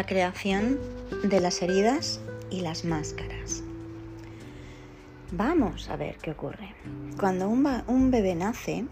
[0.00, 0.78] La creación
[1.24, 3.62] de las heridas y las máscaras.
[5.30, 6.74] Vamos a ver qué ocurre.
[7.18, 8.86] Cuando un, bebé nace,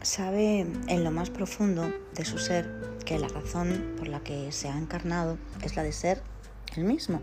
[0.00, 4.70] sabe en lo más profundo de su ser que la razón por la que se
[4.70, 6.22] ha encarnado es la de ser
[6.76, 7.20] el mismo,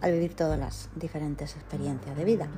[0.00, 2.48] al vivir todas las diferentes experiencias de vida.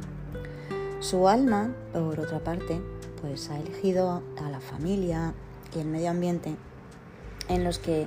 [1.00, 2.80] Su alma, por otra parte,
[3.20, 5.34] pues ha elegido a la familia
[5.76, 6.56] y el medio ambiente
[7.50, 8.06] en los que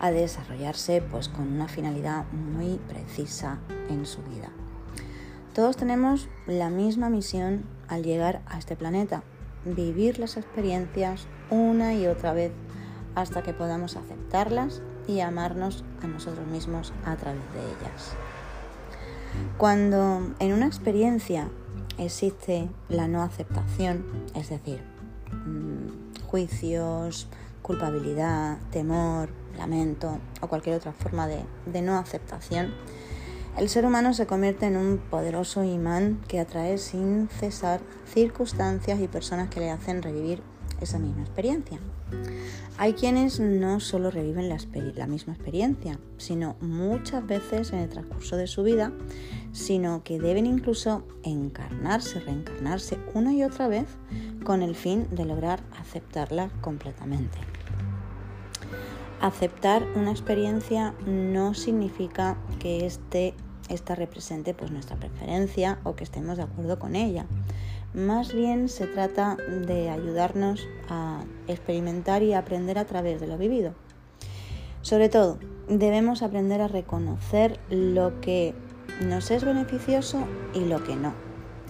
[0.00, 4.50] a desarrollarse pues con una finalidad muy precisa en su vida.
[5.54, 9.22] Todos tenemos la misma misión al llegar a este planeta,
[9.64, 12.52] vivir las experiencias una y otra vez
[13.14, 18.14] hasta que podamos aceptarlas y amarnos a nosotros mismos a través de ellas.
[19.58, 21.48] Cuando en una experiencia
[21.98, 24.04] existe la no aceptación,
[24.34, 24.80] es decir,
[25.32, 27.28] mm, juicios,
[27.62, 32.74] culpabilidad, temor, lamento o cualquier otra forma de, no aceptación,
[33.56, 39.08] el ser humano se convierte en un poderoso imán que atrae sin cesar circunstancias y
[39.08, 40.42] personas que le hacen revivir
[40.80, 41.78] esa misma experiencia.
[42.78, 48.46] Hay quienes no solo reviven la, misma experiencia, sino muchas veces en el transcurso de
[48.46, 48.92] su vida,
[49.52, 53.86] sino que deben incluso encarnarse, reencarnarse una y otra vez
[54.44, 57.38] con el fin de lograr aceptarla completamente.
[59.20, 63.34] Aceptar una experiencia no significa que este,
[63.68, 67.26] esta represente pues, nuestra preferencia o que estemos de acuerdo con ella.
[67.92, 73.74] Más bien se trata de ayudarnos a experimentar y aprender a través de lo vivido.
[74.80, 75.38] Sobre todo,
[75.68, 78.54] debemos aprender a reconocer lo que
[79.02, 81.12] nos es beneficioso y lo que no.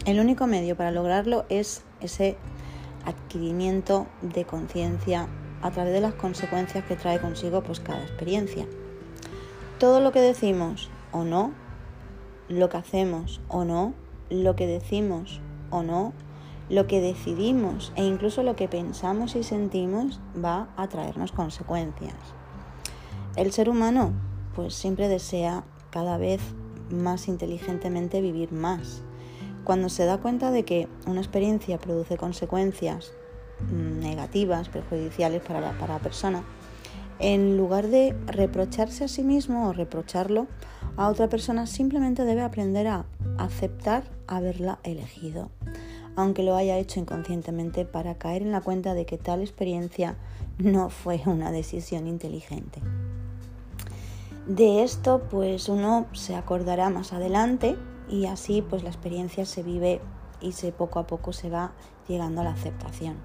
[0.06, 2.36] El único medio para lograrlo es ese
[3.04, 5.26] adquirimiento de conciencia
[5.62, 8.66] a través de las consecuencias que trae consigo pues cada experiencia.
[9.78, 11.52] Todo lo que decimos o no,
[12.48, 13.94] lo que hacemos o no,
[14.28, 16.12] lo que decimos o no,
[16.68, 22.14] lo que decidimos e incluso lo que pensamos y sentimos va a traernos consecuencias.
[23.36, 24.12] El ser humano
[24.54, 26.40] pues siempre desea cada vez
[26.90, 29.02] más inteligentemente vivir más.
[29.64, 33.12] Cuando se da cuenta de que una experiencia produce consecuencias
[33.72, 36.42] negativas, perjudiciales para la, persona,
[37.18, 40.46] en lugar de reprocharse a sí mismo o reprocharlo
[40.96, 43.04] a otra persona, simplemente debe aprender a
[43.38, 45.50] aceptar haberla elegido,
[46.16, 50.16] aunque lo haya hecho inconscientemente para caer en la cuenta de que tal experiencia
[50.58, 52.80] no fue una decisión inteligente.
[54.46, 57.76] De esto pues uno se acordará más adelante
[58.08, 60.00] y así pues la experiencia se vive
[60.40, 61.72] y se poco a poco se va
[62.08, 63.16] llegando a la aceptación.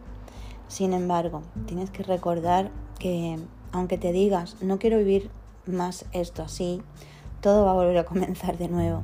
[0.68, 3.38] Sin embargo, tienes que recordar que
[3.72, 5.30] aunque te digas no quiero vivir
[5.66, 6.82] más esto así,
[7.42, 9.04] todo va a volver a comenzar de nuevo.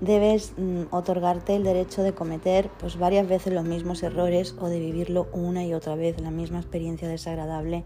[0.00, 4.80] Debes mm, otorgarte el derecho de cometer pues varias veces los mismos errores o de
[4.80, 7.84] vivirlo una y otra vez la misma experiencia desagradable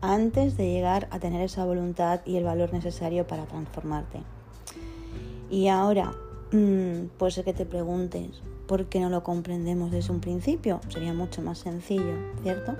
[0.00, 4.20] antes de llegar a tener esa voluntad y el valor necesario para transformarte.
[5.50, 6.12] Y ahora,
[6.52, 10.80] mm, puede ser que te preguntes, ¿por qué no lo comprendemos desde un principio?
[10.88, 12.74] Sería mucho más sencillo, ¿cierto?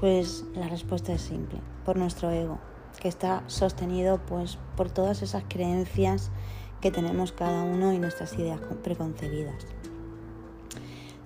[0.00, 2.58] Pues la respuesta es simple, por nuestro ego,
[3.00, 6.32] que está sostenido pues por todas esas creencias
[6.80, 9.64] que tenemos cada uno y nuestras ideas preconcebidas.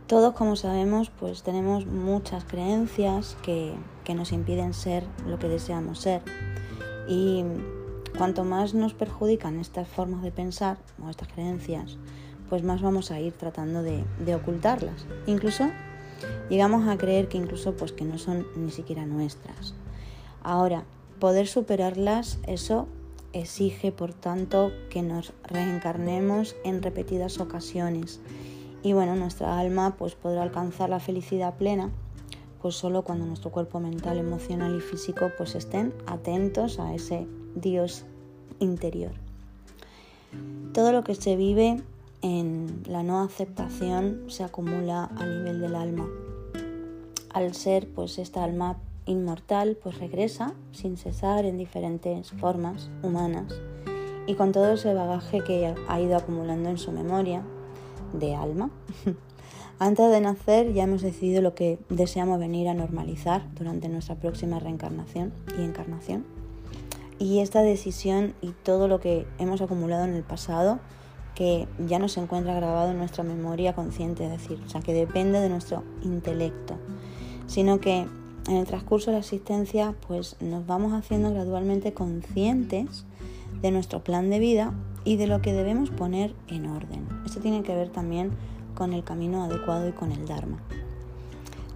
[0.06, 3.72] Todos, como sabemos, pues tenemos muchas creencias que,
[4.05, 6.20] que nos impiden ser lo que deseamos ser.
[7.09, 7.43] Y
[8.19, 11.97] cuanto más nos perjudican estas formas de pensar o estas creencias,
[12.48, 15.06] pues más vamos a ir tratando de, ocultarlas.
[15.26, 15.70] Incluso
[16.48, 19.75] llegamos a creer que incluso pues que no son ni siquiera nuestras.
[20.42, 20.84] Ahora,
[21.19, 22.88] poder superarlas, eso
[23.32, 28.20] exige, por tanto, que nos reencarnemos en repetidas ocasiones.
[28.82, 31.90] Y bueno, nuestra alma pues podrá alcanzar la felicidad plena
[32.61, 38.05] pues solo cuando nuestro cuerpo mental, emocional y físico pues estén atentos a ese Dios
[38.58, 39.12] interior.
[40.73, 41.81] Todo lo que se vive
[42.23, 46.09] en la no aceptación se acumula a nivel del alma.
[47.32, 53.55] Al ser pues esta alma inmortal pues regresa sin cesar en diferentes formas humanas
[54.26, 57.43] y con todo ese bagaje que ha ido acumulando en su memoria
[58.12, 58.71] de alma.
[59.79, 64.59] Antes de nacer ya hemos decidido lo que deseamos venir a normalizar durante nuestra próxima
[64.59, 66.25] reencarnación y encarnación.
[67.21, 70.79] Y esta decisión y todo lo que hemos acumulado en el pasado
[71.38, 74.93] que ya no se encuentra grabado en nuestra memoria consciente, es decir, o sea, que
[74.93, 76.75] depende de nuestro intelecto,
[77.46, 78.08] sino que
[78.49, 83.05] en el transcurso de la existencia pues nos vamos haciendo gradualmente conscientes
[83.62, 84.75] de nuestro plan de vida
[85.05, 87.06] y de lo que debemos poner en orden.
[87.25, 88.32] Esto tiene que ver también
[88.75, 90.58] con el camino adecuado y con el Dharma.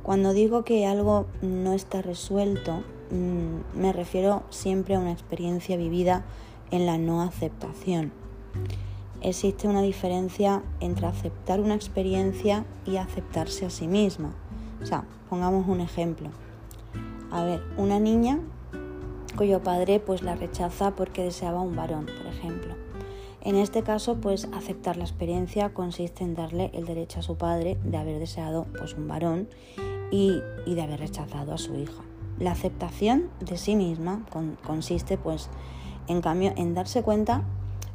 [0.03, 2.83] Cuando digo que algo no está resuelto,
[3.13, 6.25] mm, me refiero siempre a una experiencia vivida
[6.73, 8.11] en la no aceptación.
[9.23, 14.35] Existe una diferencia entre aceptar una experiencia y aceptarse a sí misma.
[14.83, 16.29] O sea, pongamos un ejemplo.
[17.31, 18.41] A ver, una niña
[19.37, 22.75] cuyo padre pues la rechaza porque deseaba un varón, por ejemplo.
[23.43, 27.79] En este caso, pues aceptar la experiencia consiste en darle el derecho a su padre
[27.85, 29.49] de haber deseado pues un varón
[30.11, 32.03] y, de haber rechazado a su hija.
[32.39, 34.25] La aceptación de sí misma
[34.67, 35.49] consiste pues
[36.09, 37.45] en cambio en darse cuenta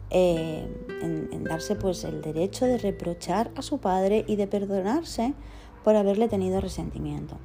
[0.10, 0.68] eh,
[1.02, 5.34] en, darse pues el derecho de reprochar a su padre y de perdonarse
[5.84, 7.38] por haberle tenido resentimiento.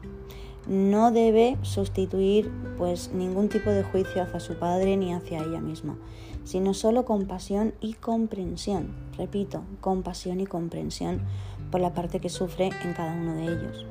[0.67, 5.99] No debe sustituir pues ningún tipo de juicio hacia su padre ni hacia ella misma,
[6.45, 8.95] sino solo compasión y comprensión.
[9.17, 11.23] Repito, compasión y comprensión
[11.71, 13.87] por la parte que sufre en cada uno de ellos.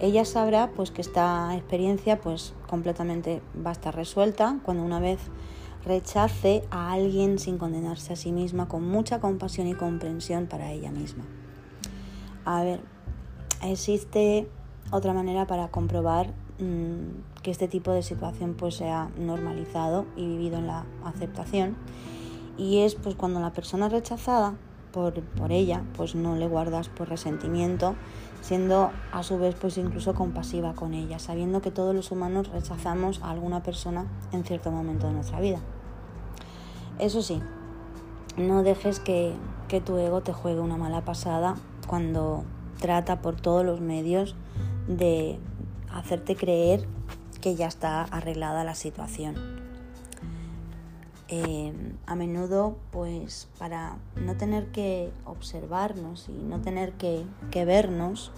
[0.00, 5.18] Ella sabrá pues que esta experiencia pues completamente va a estar resuelta cuando una vez
[5.84, 10.90] rechace a alguien sin condenarse a sí misma con mucha compasión y comprensión para ella
[10.90, 11.24] misma.
[12.44, 12.80] A ver,
[13.62, 14.48] existe
[14.90, 16.28] otra manera para comprobar
[16.58, 21.76] mm, que este tipo de situación pues sea normalizado y vivido en la aceptación
[22.56, 24.54] y es pues cuando la persona rechazada
[24.92, 27.96] por, por ella pues no le guardas por resentimiento
[28.44, 33.22] siendo a su vez pues incluso compasiva con ella, sabiendo que todos los humanos rechazamos
[33.22, 35.60] a alguna persona en cierto momento de nuestra vida.
[36.98, 37.42] Eso sí,
[38.36, 39.34] no dejes que,
[39.68, 41.56] que tu ego te juegue una mala pasada
[41.86, 42.44] cuando
[42.80, 44.36] trata por todos los medios
[44.86, 45.38] de
[45.92, 46.86] hacerte creer
[47.40, 49.34] que ya está arreglada la situación.
[51.28, 51.72] Eh,
[52.06, 58.30] a menudo, pues para no tener que observarnos y no tener que, que vernos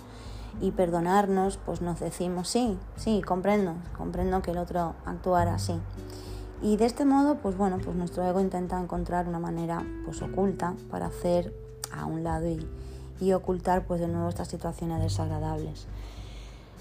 [0.60, 5.74] y perdonarnos, pues nos decimos, sí, sí, comprendo, comprendo que el otro actuara así.
[6.66, 10.74] Y de este modo, pues bueno, pues nuestro ego intenta encontrar una manera pues oculta
[10.90, 11.54] para hacer
[11.96, 12.66] a un lado y,
[13.20, 15.86] y ocultar pues de nuevo estas situaciones desagradables.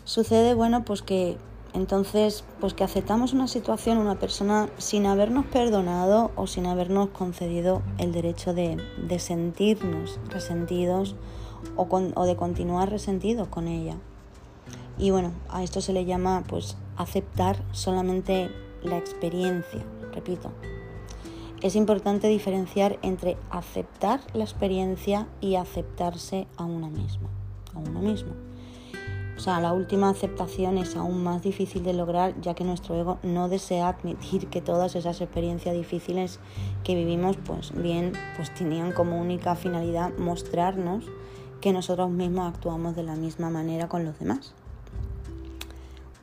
[0.04, 1.38] Sucede, bueno, pues que
[1.74, 7.84] entonces, pues que aceptamos una situación, una persona sin habernos perdonado o sin habernos concedido
[8.00, 11.16] el derecho de, de sentirnos resentidos
[11.76, 11.84] o,
[12.16, 13.98] o de continuar resentidos con ella.
[14.98, 18.50] Y bueno, a esto se le llama pues aceptar solamente
[18.86, 19.84] la experiencia,
[20.14, 20.52] repito.
[21.62, 27.30] Es importante diferenciar entre aceptar la experiencia y aceptarse a una misma,
[27.74, 28.34] a uno mismo.
[29.38, 33.20] O sea, la última aceptación es aún más difícil de lograr ya que nuestro ego
[33.22, 36.40] no desea admitir que todas esas experiencias difíciles
[36.84, 41.06] que vivimos, pues bien, pues tenían como única finalidad mostrarnos
[41.60, 44.54] que nosotros mismos actuamos de la misma manera con los demás.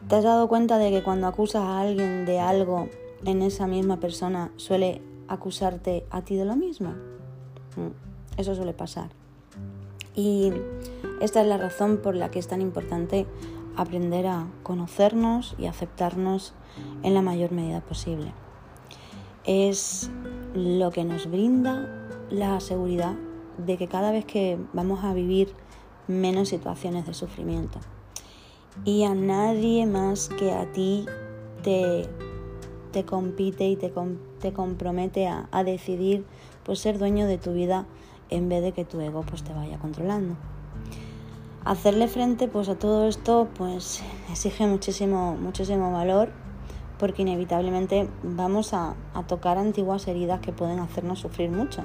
[0.09, 2.89] ¿Te has dado cuenta de que cuando acusas a alguien de algo
[3.25, 6.91] en esa misma persona suele acusarte a ti de lo mismo?
[7.77, 9.11] Mm, eso suele pasar.
[10.15, 10.53] Y
[11.21, 13.27] esta es la razón por la que es tan importante
[13.77, 16.53] aprender a conocernos y aceptarnos
[17.03, 18.35] en la mayor medida posible.
[19.45, 20.11] Es
[20.55, 23.15] lo que nos brinda la seguridad
[23.57, 25.55] de que cada vez que vamos a vivir
[26.07, 27.79] menos situaciones de sufrimiento
[28.85, 31.07] y a nadie más que a ti
[31.63, 32.09] te,
[32.91, 33.93] te compite y te,
[34.41, 36.25] te compromete a, a decidir
[36.65, 37.87] pues ser dueño de tu vida
[38.31, 40.37] en vez de que tu ego pues te vaya controlando.
[41.65, 46.31] Hacerle frente pues a todo esto pues exige muchísimo, muchísimo valor
[46.99, 48.95] porque inevitablemente vamos a,
[49.27, 51.83] tocar antiguas heridas que pueden hacernos sufrir mucho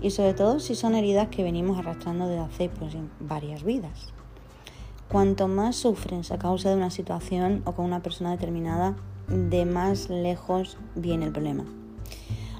[0.00, 4.12] y sobre todo si son heridas que venimos arrastrando desde hace pues, varias vidas.
[5.10, 8.94] Cuanto más sufres a causa de una situación o con una persona determinada,
[9.26, 11.64] de más lejos viene el problema.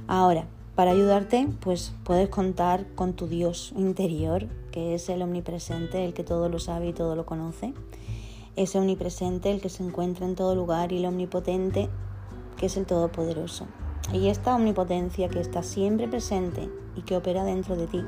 [0.07, 6.15] Ahora, para ayudarte, pues puedes contar con tu Dios interior, que es el omnipresente, el
[6.15, 7.75] que todo lo sabe y todo lo conoce.
[8.57, 11.91] Ese omnipresente, el que se encuentra en todo lugar, y el omnipotente,
[12.57, 13.67] que es el todopoderoso.
[14.11, 18.03] Y esta omnipotencia que está siempre presente y que opera dentro de ti,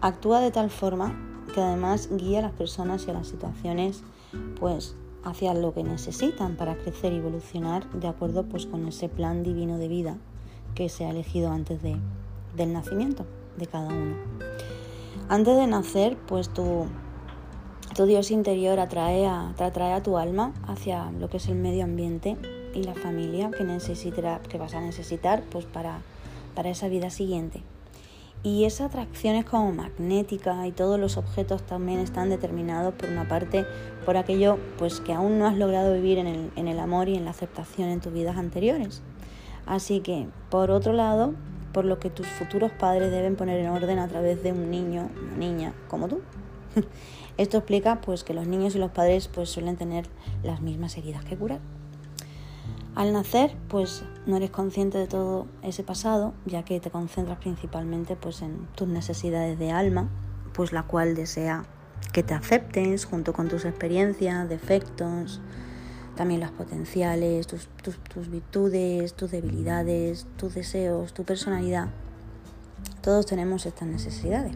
[0.00, 4.02] actúa de tal forma que además guía a las personas y a las situaciones,
[4.58, 9.42] pues hacia lo que necesitan para crecer y evolucionar de acuerdo pues con ese plan
[9.42, 10.16] divino de vida
[10.74, 11.96] que se ha elegido antes de,
[12.56, 13.24] del nacimiento
[13.56, 14.16] de cada uno.
[15.28, 16.86] Antes de nacer, pues tu,
[17.94, 22.36] tu Dios interior atrae a, a tu alma hacia lo que es el medio ambiente
[22.74, 23.64] y la familia que,
[24.48, 26.00] que vas a necesitar pues para
[26.54, 27.62] para esa vida siguiente.
[28.44, 33.26] Y esa atracción es como magnética y todos los objetos también están determinados por una
[33.26, 33.64] parte
[34.04, 37.30] por aquello pues que aún no has logrado vivir en el, amor y en la
[37.30, 39.00] aceptación en tus vidas anteriores.
[39.64, 41.32] Así que, por otro lado,
[41.72, 45.08] por lo que tus futuros padres deben poner en orden a través de un niño,
[45.22, 46.20] una niña como tú.
[47.38, 50.04] Esto explica pues que los niños y los padres pues suelen tener
[50.42, 51.60] las mismas heridas que curar.
[52.94, 58.14] Al nacer, pues no eres consciente de todo ese pasado, ya que te concentras principalmente
[58.14, 60.08] pues en tus necesidades de alma,
[60.52, 61.64] pues la cual desea
[62.12, 65.40] que te aceptes junto con tus experiencias, defectos,
[66.14, 67.68] también las potenciales, tus,
[68.12, 71.88] tus virtudes, tus debilidades, tus deseos, tu personalidad.
[73.00, 74.52] Todos tenemos estas necesidades.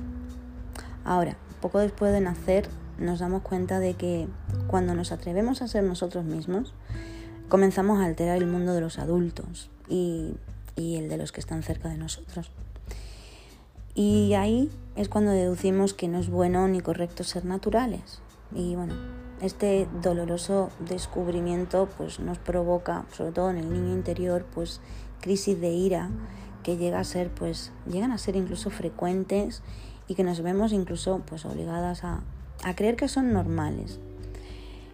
[1.04, 2.68] Ahora, poco después de nacer,
[2.98, 4.28] nos damos cuenta de que
[4.68, 6.74] cuando nos atrevemos a ser nosotros mismos,
[7.48, 10.34] comenzamos a alterar el mundo de los adultos y,
[10.76, 12.52] el de los que están cerca de nosotros.
[13.94, 18.20] Y ahí es cuando deducimos que no es bueno ni correcto ser naturales.
[18.54, 18.94] Y bueno,
[19.40, 24.80] este doloroso descubrimiento pues nos provoca, sobre todo en el niño interior, pues
[25.20, 26.10] crisis de ira
[26.62, 29.62] que llega a ser pues llegan a ser incluso frecuentes
[30.06, 32.22] y que nos vemos incluso pues obligadas a,
[32.62, 34.00] a creer que son normales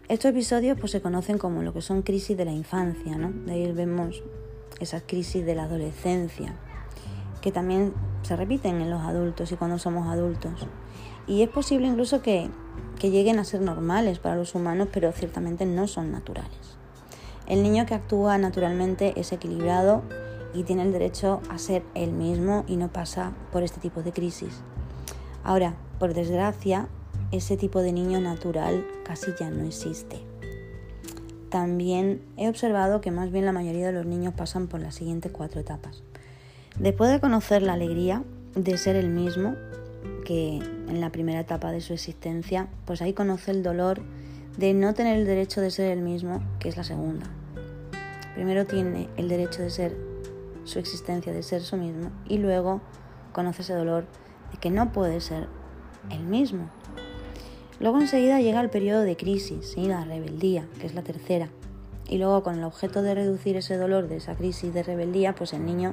[0.09, 3.31] estos episodios pues, se conocen como lo que son crisis de la infancia, ¿no?
[3.47, 4.23] De ahí vemos
[4.79, 6.57] esas crisis de la adolescencia,
[7.41, 10.67] que también se repiten en los adultos y cuando somos adultos.
[11.27, 12.51] Y es posible incluso que,
[12.99, 16.77] que lleguen a ser normales para los humanos, pero ciertamente no son naturales.
[17.47, 20.03] El niño que actúa naturalmente es equilibrado
[20.53, 24.13] y tiene el derecho a ser él mismo y no pasa por este tipo de
[24.13, 24.61] crisis.
[25.43, 26.89] Ahora, por desgracia,
[27.37, 30.21] ese tipo de niño natural casi ya no existe.
[31.51, 35.33] También he observado que más bien la mayoría de los niños pasan por las siguientes
[35.33, 36.03] cuatro etapas.
[36.79, 38.23] Después de conocer la alegría
[38.55, 39.57] de ser el mismo,
[40.25, 44.01] que en la primera etapa de su existencia, pues ahí conoce el dolor
[44.57, 47.27] de no tener el derecho de ser el mismo, que es la segunda.
[48.35, 49.97] Primero tiene el derecho de ser
[50.65, 52.81] su existencia, de ser su mismo, y luego
[53.33, 54.07] conoce ese dolor
[54.53, 55.49] de que no puede ser
[56.11, 56.71] el mismo,
[57.85, 61.51] Luego enseguida llega el periodo de crisis, la rebeldía, que es la tercera.
[62.09, 65.53] Y luego con el objeto de reducir ese dolor de esa crisis de rebeldía, pues
[65.53, 65.93] el niño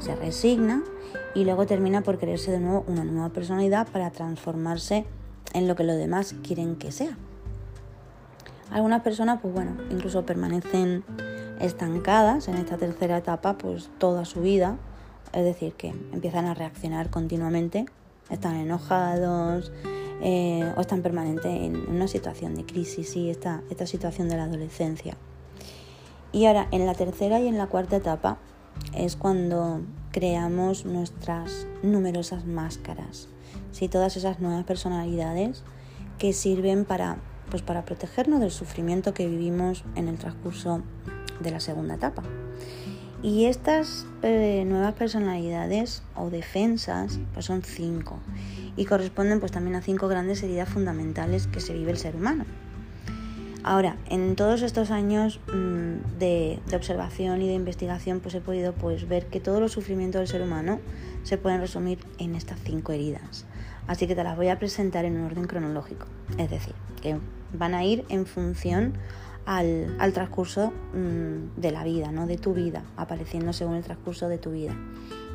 [0.00, 0.82] se resigna
[1.34, 5.04] y luego termina por creerse de nuevo una nueva personalidad para transformarse
[5.52, 7.18] en lo que los demás quieren que sea.
[8.70, 11.04] Algunas personas, pues bueno, incluso permanecen
[11.60, 14.78] estancadas en esta tercera etapa, pues toda su vida,
[15.34, 17.84] es decir, que empiezan a reaccionar continuamente,
[18.30, 19.70] están enojados,
[20.22, 24.44] eh, o están permanentes en una situación de crisis, y esta, esta situación de la
[24.44, 25.16] adolescencia.
[26.32, 28.38] Y ahora, en la tercera y en la cuarta etapa
[28.94, 29.80] es cuando
[30.12, 33.28] creamos nuestras numerosas máscaras,
[33.72, 33.88] ¿sí?
[33.88, 35.62] todas esas nuevas personalidades
[36.18, 37.18] que sirven para,
[37.50, 40.82] pues para protegernos del sufrimiento que vivimos en el transcurso
[41.40, 42.22] de la segunda etapa.
[43.22, 48.18] Y estas eh, nuevas personalidades o defensas pues son cinco
[48.76, 52.44] y corresponden pues también a cinco grandes heridas fundamentales que se vive el ser humano.
[53.66, 59.08] Ahora, en todos estos años mm, de, observación y de investigación pues he podido pues
[59.08, 60.78] ver que todos los sufrimientos del ser humano
[61.24, 63.44] se pueden resumir en estas cinco heridas.
[63.88, 66.06] Así que te las voy a presentar en un orden cronológico,
[66.38, 67.18] es decir, que
[67.52, 68.94] van a ir en función
[69.46, 72.28] al, transcurso mm, de la vida, ¿no?
[72.28, 74.76] de tu vida, apareciendo según el transcurso de tu vida.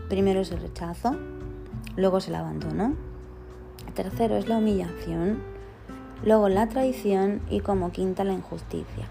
[0.08, 1.18] Primero es el rechazo,
[1.98, 2.96] luego es el abandono,
[3.94, 5.40] tercero es la humillación,
[6.24, 9.08] luego la traición y como quinta la injusticia.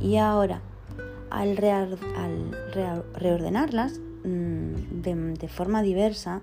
[0.00, 0.60] Y ahora,
[1.30, 1.56] al,
[3.14, 6.42] reordenarlas mm, de, forma diversa,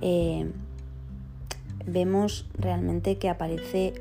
[0.00, 0.50] eh,
[1.86, 3.94] vemos realmente que aparece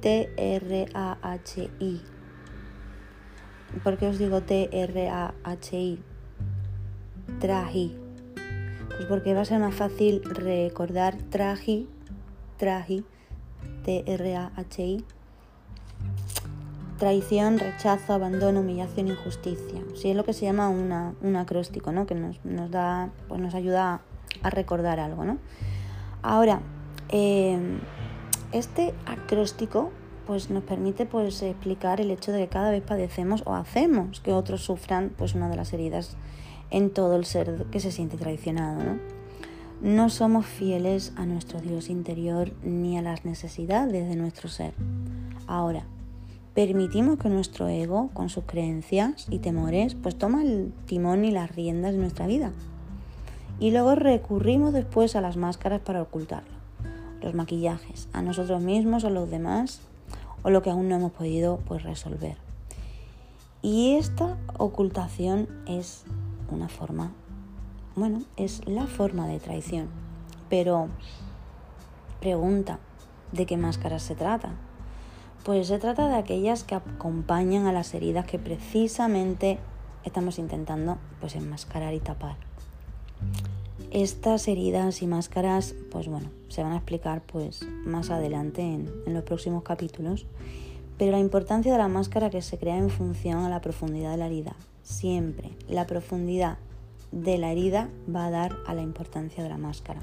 [0.00, 2.00] T-R-A-H-I.
[3.84, 6.02] ¿Por qué os digo T-R-A-H-I?
[8.88, 11.88] Pues porque va a ser más fácil recordar traji,
[12.56, 13.04] traji,
[13.84, 15.04] T-R-A-H-I.
[16.98, 19.82] Traición, rechazo, abandono, humillación, injusticia.
[19.94, 22.06] Sí, es lo que se llama un acróstico, ¿no?
[22.06, 24.00] Que nos, da, pues nos ayuda
[24.42, 25.38] a recordar algo, ¿no?
[26.22, 26.60] Ahora,
[27.10, 27.78] eh,
[28.52, 29.90] este acróstico
[30.26, 34.32] pues, nos permite pues, explicar el hecho de que cada vez padecemos o hacemos que
[34.32, 36.16] otros sufran pues, una de las heridas
[36.70, 38.82] en todo el ser que se siente traicionado.
[38.82, 39.18] ¿no?
[39.80, 44.74] no somos fieles a nuestro Dios interior ni a las necesidades de nuestro ser.
[45.46, 45.84] Ahora,
[46.54, 51.54] permitimos que nuestro ego, con sus creencias y temores, pues toma el timón y las
[51.54, 52.50] riendas de nuestra vida.
[53.60, 56.58] Y luego recurrimos después a las máscaras para ocultarlo.
[57.22, 59.80] Los maquillajes, a nosotros mismos o a los demás,
[60.42, 62.36] o lo que aún no hemos podido pues, resolver.
[63.62, 66.04] Y esta ocultación es
[66.50, 67.12] una forma,
[67.96, 69.88] bueno, es la forma de traición.
[70.48, 70.88] Pero
[72.20, 72.78] pregunta,
[73.32, 74.52] ¿de qué máscaras se trata?
[75.44, 79.58] Pues se trata de aquellas que acompañan a las heridas que precisamente
[80.04, 82.36] estamos intentando pues enmascarar y tapar.
[83.90, 89.14] Estas heridas y máscaras, pues bueno, se van a explicar pues más adelante en, en
[89.14, 90.26] los próximos capítulos,
[90.98, 94.16] pero la importancia de la máscara que se crea en función a la profundidad de
[94.18, 94.56] la herida.
[94.88, 96.56] Siempre la profundidad
[97.12, 100.00] de la herida va a dar a la importancia de la máscara.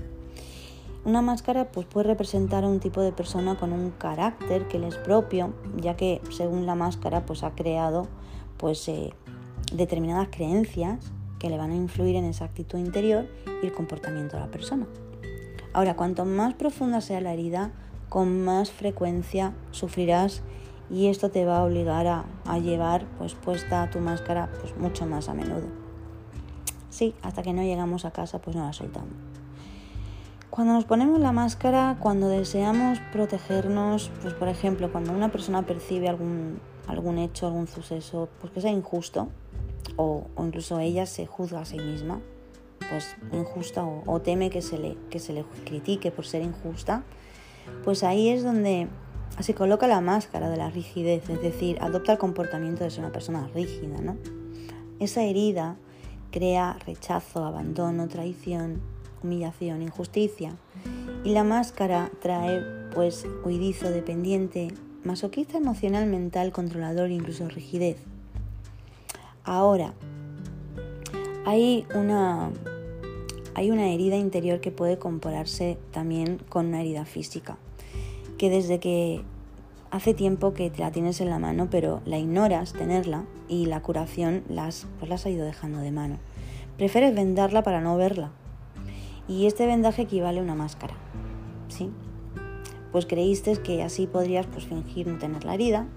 [1.06, 4.88] Una máscara pues, puede representar a un tipo de persona con un carácter que le
[4.88, 8.08] es propio, ya que según la máscara pues, ha creado
[8.58, 9.12] pues, eh,
[9.74, 13.27] determinadas creencias que le van a influir en esa actitud interior
[13.63, 14.86] y el comportamiento de la persona.
[15.74, 17.72] Ahora, cuanto más profunda sea la herida,
[18.08, 20.44] con más frecuencia sufrirás
[20.89, 25.06] y esto te va a obligar a, a llevar pues, puesta tu máscara pues, mucho
[25.06, 25.68] más a menudo.
[26.89, 29.13] Sí, hasta que no llegamos a casa pues no la soltamos.
[30.56, 36.08] Cuando nos ponemos la máscara, cuando deseamos protegernos, pues por ejemplo, cuando una persona percibe
[36.08, 39.27] algún, algún hecho, algún suceso, pues que sea injusto,
[39.98, 42.22] o, incluso ella se juzga a sí misma,
[42.89, 47.04] pues injusta, o, teme que se, le, que se le critique por ser injusta,
[47.84, 48.88] pues ahí es donde
[49.39, 53.12] se coloca la máscara de la rigidez, es decir, adopta el comportamiento de ser una
[53.12, 54.17] persona rígida, ¿no?
[55.00, 55.77] Esa herida
[56.32, 58.82] crea rechazo, abandono, traición,
[59.24, 60.55] humillación, injusticia.
[61.24, 62.63] Y la máscara trae
[62.94, 67.97] pues huidizo, dependiente, masoquista emocional, mental, controlador, incluso rigidez.
[69.43, 69.93] Ahora,
[71.45, 72.52] hay una,
[73.54, 77.58] hay una herida interior que puede compararse también con una herida física,
[78.38, 79.21] que desde que
[79.91, 84.43] hace tiempo que la tienes en la mano, pero la ignoras tenerla y la curación
[84.50, 86.17] las, pues la has ido dejando de mano.
[86.78, 88.32] Prefieres vendarla para no verla,
[89.28, 90.93] y este vendaje equivale a una máscara.
[91.69, 91.89] ¿sí?
[92.91, 95.88] Pues creíste que así podrías pues, fingir no tener la herida.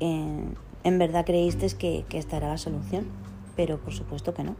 [0.00, 3.06] en verdad creíste que, que esta era la solución,
[3.56, 4.56] pero por supuesto que no.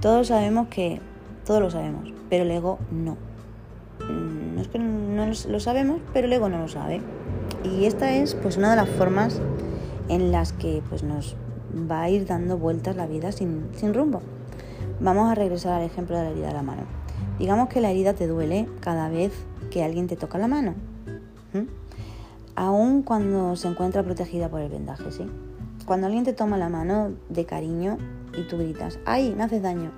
[0.00, 1.00] Todos sabemos que,
[1.44, 3.16] todos lo sabemos, pero el ego no.
[4.08, 7.00] Mm, no es que no lo sabemos, pero el no lo sabe.
[7.64, 9.40] Y esta es pues una de las formas
[10.08, 11.36] en las que pues nos
[11.90, 14.22] va a ir dando vueltas la vida sin, sin rumbo.
[15.00, 16.82] Vamos a regresar al ejemplo de la herida de la mano.
[17.38, 19.32] Digamos que la herida te duele cada vez
[19.70, 20.74] que alguien te toca la mano.
[22.56, 25.24] Aún cuando se encuentra protegida por el vendaje, ¿sí?
[25.86, 27.98] Cuando alguien te toma la mano de cariño
[28.36, 29.92] y tú gritas, ¡ay, me haces daño!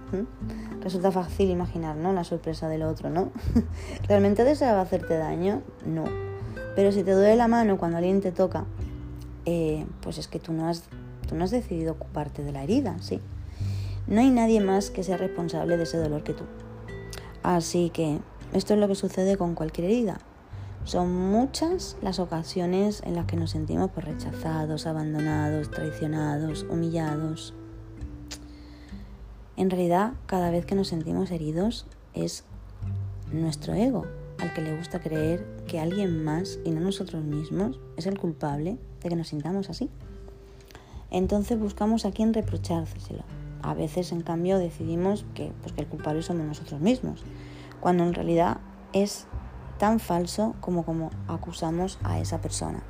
[0.80, 2.12] Resulta fácil imaginar, ¿no?
[2.12, 3.30] La sorpresa del otro, ¿no?
[4.08, 5.62] ¿Realmente deseaba hacerte daño?
[5.84, 6.04] No.
[6.74, 8.64] Pero si te duele la mano cuando alguien te toca,
[9.44, 10.84] eh, pues es que tú no, has,
[11.28, 13.20] tú no has decidido ocuparte de la herida, ¿sí?
[14.06, 16.44] No hay nadie más que sea responsable de ese dolor que tú.
[17.42, 18.18] Así que
[18.52, 20.18] esto es lo que sucede con cualquier herida.
[20.84, 27.54] Son muchas las ocasiones en las que nos sentimos pues, rechazados, abandonados, traicionados, humillados.
[29.60, 32.44] En realidad, cada vez que nos sentimos heridos es
[33.30, 34.06] nuestro ego
[34.38, 38.78] al que le gusta creer que alguien más y no nosotros mismos es el culpable
[39.02, 39.90] de que nos sintamos así.
[41.10, 43.22] Entonces buscamos a quien reprochárselo,
[43.60, 47.22] a veces, en cambio, decidimos que, pues, que el culpable somos nosotros mismos,
[47.82, 48.60] cuando en realidad
[48.94, 49.26] es
[49.76, 52.82] tan falso como como acusamos a esa persona.